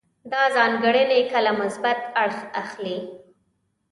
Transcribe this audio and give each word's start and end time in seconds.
دا 0.31 0.43
ځانګړنې 0.55 1.19
کله 1.31 1.51
مثبت 1.61 1.99
اړخ 2.23 2.39
اخلي. 2.63 2.97